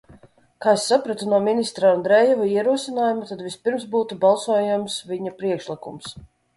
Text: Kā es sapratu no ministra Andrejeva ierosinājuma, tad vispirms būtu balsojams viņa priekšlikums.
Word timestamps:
Kā 0.65 0.71
es 0.77 0.85
sapratu 0.91 1.27
no 1.33 1.39
ministra 1.49 1.91
Andrejeva 1.97 2.49
ierosinājuma, 2.55 3.29
tad 3.35 3.47
vispirms 3.51 3.87
būtu 3.95 4.21
balsojams 4.27 5.01
viņa 5.15 5.41
priekšlikums. 5.45 6.23